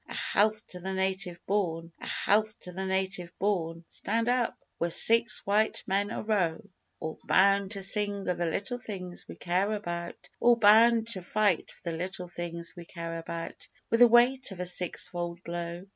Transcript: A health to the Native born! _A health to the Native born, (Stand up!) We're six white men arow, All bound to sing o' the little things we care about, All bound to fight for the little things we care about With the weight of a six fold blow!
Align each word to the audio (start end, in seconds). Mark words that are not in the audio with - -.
A 0.09 0.15
health 0.15 0.65
to 0.69 0.79
the 0.79 0.93
Native 0.93 1.45
born! 1.45 1.91
_A 2.01 2.05
health 2.07 2.57
to 2.61 2.71
the 2.71 2.87
Native 2.87 3.37
born, 3.37 3.85
(Stand 3.87 4.29
up!) 4.29 4.57
We're 4.79 4.89
six 4.89 5.45
white 5.45 5.83
men 5.85 6.09
arow, 6.09 6.59
All 6.99 7.19
bound 7.27 7.69
to 7.73 7.83
sing 7.83 8.27
o' 8.27 8.33
the 8.33 8.47
little 8.47 8.79
things 8.79 9.27
we 9.27 9.35
care 9.35 9.71
about, 9.73 10.31
All 10.39 10.55
bound 10.55 11.09
to 11.09 11.21
fight 11.21 11.69
for 11.69 11.91
the 11.91 11.95
little 11.97 12.27
things 12.27 12.73
we 12.75 12.83
care 12.85 13.19
about 13.19 13.67
With 13.91 13.99
the 13.99 14.07
weight 14.07 14.51
of 14.51 14.59
a 14.59 14.65
six 14.65 15.07
fold 15.07 15.43
blow! 15.43 15.85